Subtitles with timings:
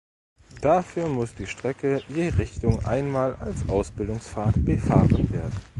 [0.61, 5.53] Dafür muss die Strecke je Richtung einmal als Ausbildungsfahrt befahren werden.